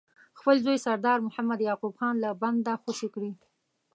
[0.39, 3.31] خپل زوی سردار محمد یعقوب خان له بنده خوشي کړي.